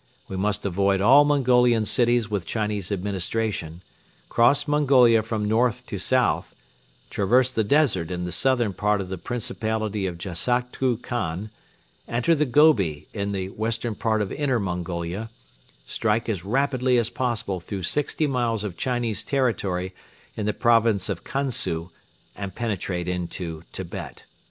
[0.27, 3.83] We must avoid all Mongolian cities with Chinese administration,
[4.29, 6.55] cross Mongolia from north to south,
[7.11, 11.51] traverse the desert in the southern part of the Principality of Jassaktu Khan,
[12.07, 15.29] enter the Gobi in the western part of Inner Mongolia,
[15.85, 19.93] strike as rapidly as possible through sixty miles of Chinese territory
[20.35, 21.91] in the Province of Kansu
[22.35, 24.25] and penetrate into Tibet.